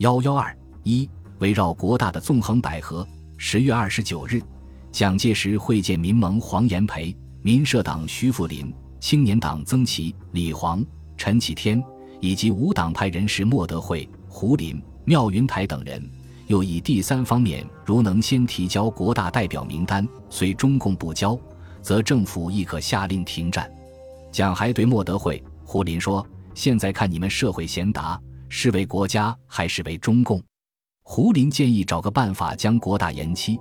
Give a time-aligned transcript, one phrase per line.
[0.00, 1.06] 幺幺二一，
[1.40, 3.06] 围绕国大的纵横捭阖。
[3.36, 4.40] 十月二十九日，
[4.90, 10.82] 蒋介石会见民盟黄炎培、民社党徐福林、青年党曾琦、李煌、
[11.18, 11.84] 陈启天
[12.18, 16.02] 以及无党派人士莫德惠、胡林、廖云台等人。
[16.46, 21.38] 又以第三方面如能先提交国大代表名单，虽中共不交，
[21.82, 23.70] 则政府亦可下令停战。
[24.32, 26.26] 蒋还对莫德惠、胡林说
[26.56, 28.18] ：“现在看你们社会贤达，
[28.50, 30.42] 是为国家还是为中共？”
[31.02, 33.58] 胡林建议找个办法将国大延期，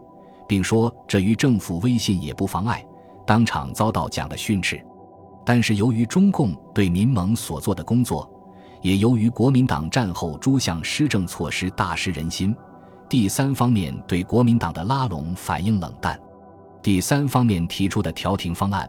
[0.47, 2.85] 并说这与政府威信也不妨碍。
[3.25, 4.83] 当场遭到蒋的训斥。
[5.45, 8.29] 但是由于中共对民盟所做的工作，
[8.81, 12.55] 也由于国民党战后诸项施政措施大失人心。
[13.07, 16.19] 第三方面对国民党的拉拢反应冷淡，
[16.83, 18.87] 第三方面提出的调停方案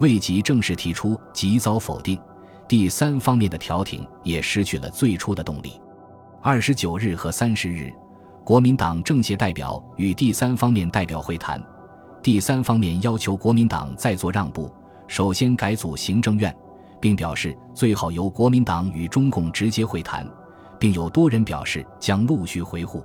[0.00, 2.20] 未及正式提出即遭否定，
[2.70, 5.72] 第三方面的调停也失去了最初的动力。
[6.40, 7.92] 二十九日和三十日，
[8.44, 11.60] 国民党政协代表与第三方面代表会谈，
[12.22, 14.72] 第三方面要求国民党再做让步，
[15.08, 16.56] 首先改组行政院，
[17.00, 20.24] 并表示最好由国民党与中共直接会谈，
[20.78, 23.04] 并有多人表示将陆续回沪。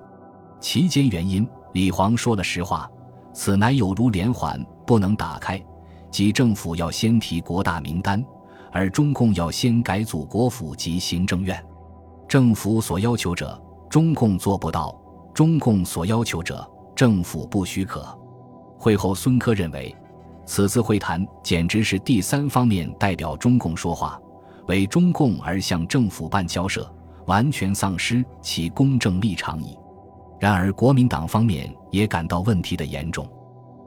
[0.60, 2.88] 其间原因，李煌说了实话，
[3.34, 5.60] 此乃有如连环，不能打开。
[6.12, 8.24] 即政府要先提国大名单，
[8.76, 11.66] 而中共要先改组国府及行政院。
[12.28, 13.58] 政府所要求者，
[13.90, 14.94] 中共做不到；
[15.34, 18.06] 中共所要求者，政府不许可。
[18.78, 19.96] 会后，孙科认为，
[20.46, 24.20] 此次会谈简直是第三方面代表中共说话，
[24.68, 26.86] 为中共而向政府办交涉，
[27.28, 29.80] 完全丧失其公正立场矣。
[30.38, 33.26] 然而，国民党方面也感到问题的严重。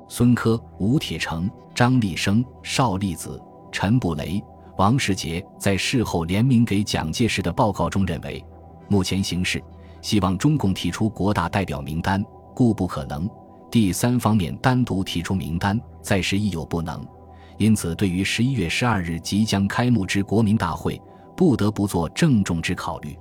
[0.08, 3.38] 孙科、吴铁城、张立生、邵力子、
[3.70, 4.42] 陈布雷、
[4.78, 8.44] 王世杰在事后联名给蒋介石的报告中认为，
[8.86, 9.60] 目前形势，
[10.00, 13.26] 希望中共提出国大代表名单，故不可能；
[13.72, 17.04] 第三方面单独提出名单，在时亦有不能。
[17.56, 21.00] 因此，对于十一月十二日即将开幕之国民大会，
[21.36, 23.18] 不得不做郑重之考虑。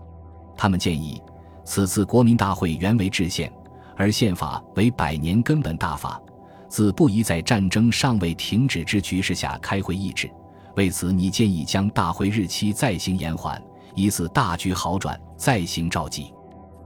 [0.56, 1.20] 他们建议。
[1.66, 3.52] 此次国民大会原为制宪，
[3.98, 6.22] 而宪法为百年根本大法，
[6.70, 10.32] 自不宜在战争尚未停止之局势下开会议制。
[10.78, 13.60] 为此，你建议将大会日期再行延缓，
[13.96, 16.32] 以此大局好转再行召集。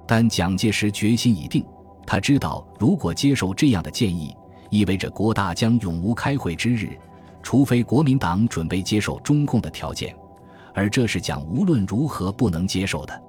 [0.08, 1.66] 但蒋介石决心已定，
[2.08, 4.34] 他知道如果接受这样的建议，
[4.70, 6.98] 意味着国大将永无开会之日，
[7.44, 10.16] 除非国民党准备接受中共的条件，
[10.74, 13.22] 而这是蒋无论如何不能接受的。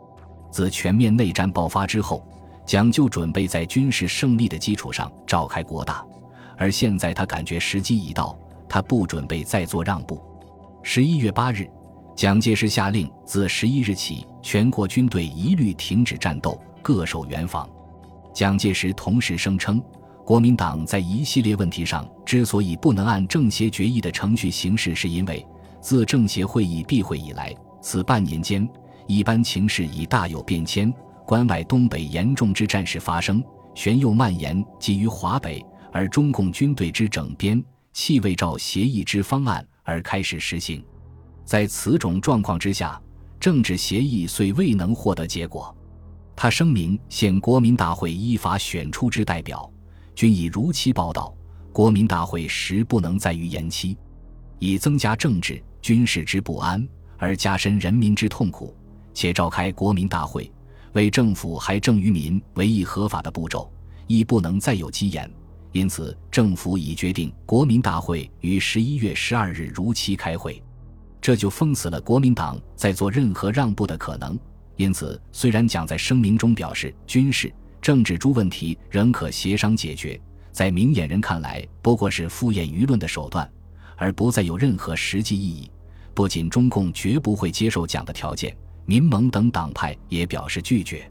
[0.49, 2.25] 自全面内战爆发之后，
[2.65, 6.07] 蒋就准备在军事胜利的基础上召开国大，
[6.57, 10.23] 而现在他感觉时机已到，他不准备再做让步。
[10.85, 11.71] 十一月八日，
[12.17, 17.71] 蒋介石下令，自十一日起，全国军队一律停止战斗，各守原防。
[18.35, 19.81] 蒋介石同时声称，
[20.27, 25.47] 国民党在一系列问题上之所以不能按政协决议的程序行事，是因为
[25.81, 28.69] 自政协会议闭会以来，此半年间。
[29.07, 30.93] 一般情势已大有变迁，
[31.25, 33.43] 关外东北严重之战事发生，
[33.75, 40.85] 旋又蔓延及于华北，而中共军队之整编，气未照协议之方案而开始实行。
[41.45, 43.01] 在此种状况之下，
[43.41, 45.77] 政治协议虽未能获得结果，
[46.37, 49.71] 他声明现国民大会依法选出之代表，
[50.15, 51.35] 均已如期报道。
[51.73, 53.97] 国民大会实不能再于延期，
[54.59, 58.77] 以增加政治军事之不安，而加深人民之痛苦。
[59.15, 60.53] 且召开国民大会，
[60.93, 63.73] 为政府还政于民唯一合法的步骤，
[64.07, 65.31] 亦不能再有积言。
[65.73, 70.63] 因此，政府已决定国民大会于十一月十二日如期开会，
[71.21, 74.39] 这就封死了国民党在做任何让步的可能。
[74.77, 83.51] 因此，虽然蒋在声明中表示军事、政治诸问题仍可协商解决，在明眼人看来不过是敷衍舆论的手段，
[83.97, 85.71] 而不再有任何实际意义。
[86.15, 88.55] 不仅中共绝不会接受蒋的条件。
[88.85, 91.09] 民盟等党派也表示拒绝，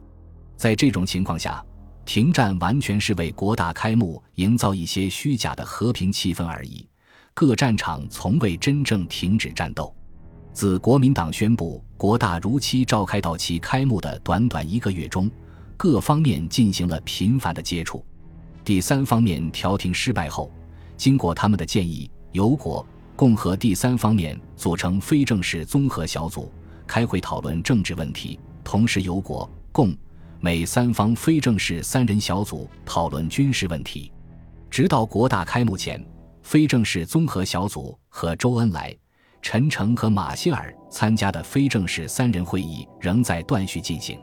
[0.58, 1.64] 在这种情况下，
[2.06, 6.88] 停战完全是为国大开幕营造一些虚假的和平气氛而已。
[7.34, 9.96] 各战场从未真正停止战斗。
[10.54, 15.32] 自国民党宣布国大如期召开到其开幕的短短一个月中，
[15.78, 18.06] 各方面进行了频繁的接触。
[18.66, 20.52] 第三方面调停失败后，
[20.98, 26.52] 经过他们的建议，由国共和第三方面组成非正式综合小组。
[26.86, 29.96] 开会讨论政治问题，同时由国共
[30.44, 34.12] 美三方非正式三人小组讨论军事问题。
[34.72, 36.04] 直到国大开幕前，
[36.42, 38.92] 非正式综合小组和周恩来、
[39.44, 44.18] 陈诚和马歇尔参加的非正式三人会议仍在断续进行。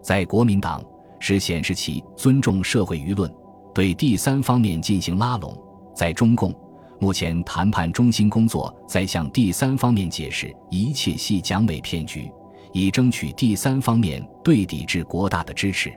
[0.00, 0.80] 在国民党
[1.18, 3.28] 是显示其尊重社会舆论，
[3.74, 5.52] 对第三方面进行拉拢；
[5.92, 6.54] 在中共，
[7.00, 12.30] 目前谈判中心工作在向第三方面解释一切系蒋伪骗局，
[12.72, 15.92] 以争取第三方面对抵制国大的支持。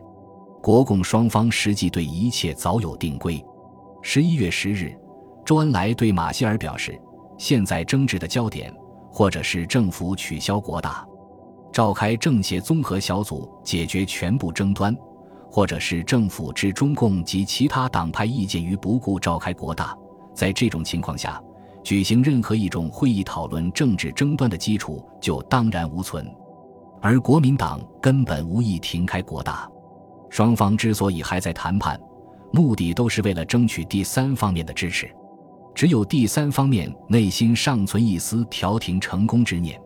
[0.61, 3.43] 国共双方实际对一切早有定规。
[4.01, 4.95] 十一月十日，
[5.43, 6.99] 周恩来对马歇尔表示
[7.37, 8.73] ：“现在争执的焦点，
[9.11, 11.05] 或者是政府取消国大，
[11.71, 14.95] 召开政协综合小组解决全部争端，
[15.49, 19.97] 或者是政府置中共及其他党派意见于不顾，召开国大。
[20.33, 21.41] 在这种情况下，
[21.83, 26.31] 举行任何一种会议讨论政治争端的基础就荡然无存，
[27.01, 29.69] 而国民党根本无意停开国大。”
[30.29, 31.99] 双方之所以还在谈判，
[32.53, 35.09] 目的都是为了争取第三方面的支持。
[35.73, 39.79] 只有第三方面内心尚存一丝调停成功之念，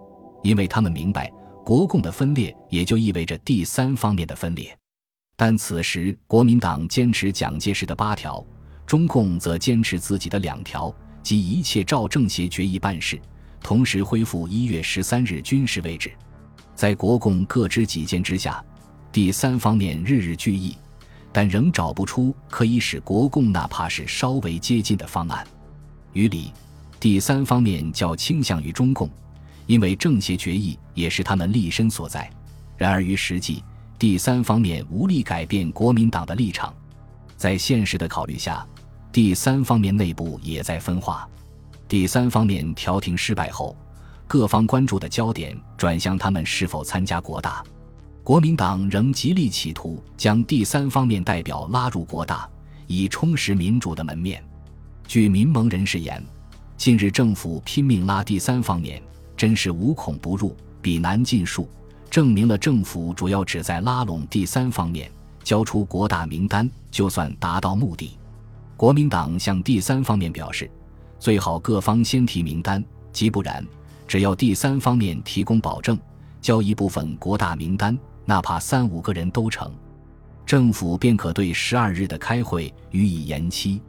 [0.44, 1.31] 因为他们明白
[1.63, 4.75] 国共的分裂也就意味着第三方面的分裂。
[5.35, 8.44] 但此时国民党坚持蒋介石的八条，
[8.85, 13.19] 中共则坚持自己的两条，即一切照政协决议办事，
[13.61, 16.11] 同时恢复一月十三日军事位置。
[16.75, 18.63] 在国共各执己见之下。
[19.12, 20.75] 第三方面日日聚议，
[21.31, 25.48] 但仍找不出可以使国共哪怕是稍微接近的方案。
[26.12, 26.51] 于理，
[27.00, 29.10] 第三方面较倾向于中共，
[29.68, 32.30] 因为政协决议也是他们立身所在。
[32.78, 33.63] 然而于实际，
[33.98, 36.74] 第三方面无力改变国民党的立场。
[37.38, 38.66] 在现实的考虑下，
[39.13, 41.25] 第三方面内部也在分化。
[41.88, 43.75] 第三方面调停失败后，
[44.27, 47.63] 各方关注的焦点转向他们是否参加国大。
[48.24, 52.50] 国民党仍极力企图将第三方面代表拉入国大，
[52.88, 54.44] 以充实民主的门面。
[55.07, 56.24] 据民盟人士言，
[56.75, 59.00] 近日政府拼命拉第三方面，
[59.38, 61.69] 真是无孔不入，笔难尽数，
[62.10, 65.12] 证明了政府主要旨在拉拢第三方面，
[65.44, 68.18] 交出国大名单，就算达到目的。
[68.75, 70.68] 国民党向第三方面表示，
[71.19, 72.83] 最好各方先提名单，
[73.13, 73.63] 即不然，
[74.07, 76.00] 只要第三方面提供保证，
[76.42, 77.98] 交一部分国大名单。
[78.28, 79.72] 哪怕三五个人都成，
[80.48, 83.80] 政府便可对十二日的开会予以延期。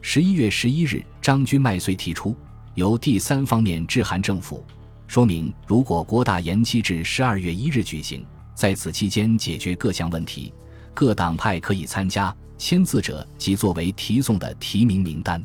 [0.00, 2.36] 十一月十一日，张君迈遂提出
[2.74, 4.64] 由第三方面致函政府，
[5.06, 8.26] 说明如果国大延期至十二月一日举行，
[8.56, 10.52] 在此期间解决各项问题，
[10.92, 15.40] 各党派可以参加，签字者即作为提送的提名名单。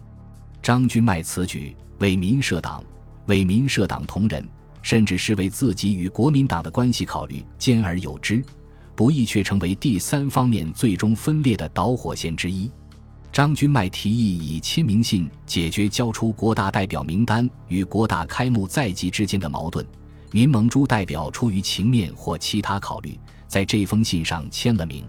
[0.63, 2.83] 张君迈此举为民社党，
[3.27, 4.47] 为民社党同仁。
[4.83, 8.43] 甚至是为自己与国民党的关系考虑，兼而有之，
[8.95, 12.67] 不易却成为第三方面最终分裂的导火线之一。
[13.31, 19.85] 张君迈提议以签名信解决交出国大代表名单与国大开幕在即之间的矛盾。
[20.31, 23.15] 民盟诸代表出于情面或其他考虑，
[23.47, 25.05] 在这封信上签了名。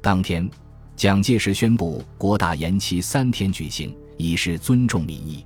[0.00, 0.48] 当天，
[0.94, 5.44] 蒋介石宣布国大延期三天举行，以示尊重民意。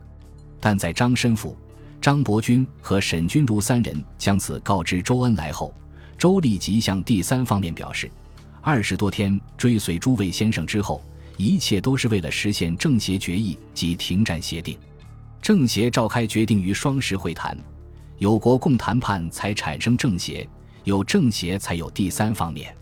[0.61, 1.56] 但在张申府。
[2.05, 5.73] 张伯钧和沈钧儒三人将此告知周恩来后，
[6.19, 8.11] 周立即向第三方面表示：
[8.61, 11.03] 二十多天追随诸位先生之后，
[11.39, 14.77] 一切都是为了实现政协决议及停战协定。
[15.41, 17.56] 政协召开决定于双十会谈，
[18.19, 20.47] 有国共谈判才产生政协，
[20.83, 22.77] 有政协才有第三方面。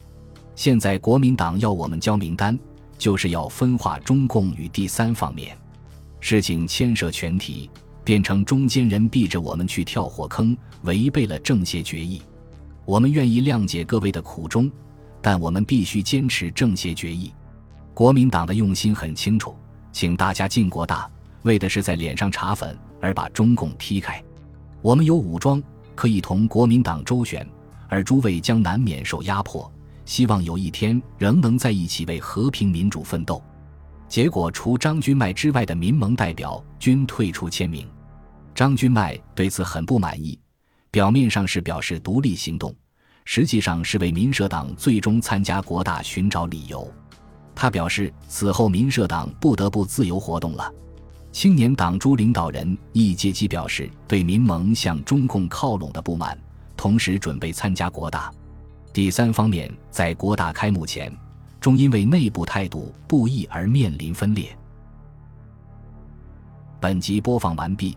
[0.57, 2.59] 现在国民党要我们交名单，
[2.99, 5.57] 就是要分化中共与第三方面。
[6.19, 7.71] 事情牵涉全体。
[8.05, 12.21] 变成中间人逼着我们去跳火坑，违背了政协决议。
[12.85, 14.71] 我们愿意谅解各位的苦衷，
[15.21, 17.33] 但我们必须坚持政协决议。
[17.95, 19.55] 国民党的用心很清楚，
[19.93, 21.09] 请大家进国大，
[21.43, 24.23] 为的是在脸上擦粉，而把中共踢开。
[24.81, 25.63] 我们有武装，
[25.95, 27.47] 可以同国民党周旋，
[27.89, 29.71] 而诸位将难免受压迫。
[30.05, 33.41] 希望有一天仍能在一起为和平民主奋斗。
[34.09, 37.87] 结果，除张君迈之外的民盟代表均退出签名。
[38.55, 40.39] 张君迈对此很不满意，
[40.91, 42.75] 表面上是表示独立行动，
[43.25, 46.91] 实际上是为民社党最终参加国大寻找理由。
[47.55, 50.73] 他表示，此后民社党不得不自由活动了。
[51.31, 56.39] 青年党诸领导人亦借机表示对民盟向中共靠拢的不满，
[56.77, 58.31] 同时准备参加国大。
[58.93, 61.13] 第三方面在国大开幕前。
[61.63, 64.59] 终因为内部态度不一而面临分裂。
[66.81, 67.97] 本集播放完毕，